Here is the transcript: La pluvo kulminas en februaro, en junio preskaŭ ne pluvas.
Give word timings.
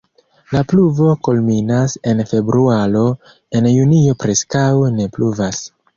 La 0.53 0.61
pluvo 0.71 1.09
kulminas 1.27 1.93
en 2.13 2.23
februaro, 2.31 3.03
en 3.61 3.69
junio 3.75 4.17
preskaŭ 4.25 4.67
ne 4.97 5.07
pluvas. 5.19 5.63